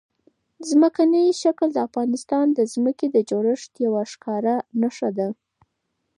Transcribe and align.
ځمکنی 0.69 1.25
شکل 1.41 1.67
د 1.73 1.77
افغانستان 1.87 2.45
د 2.57 2.59
ځمکې 2.73 3.07
د 3.11 3.17
جوړښت 3.29 3.71
یوه 3.85 4.03
ښکاره 4.11 4.55
نښه 4.81 5.09
ده. 5.17 5.27